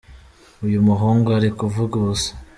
[0.65, 2.31] uyumuhungu arikuvuga ubusa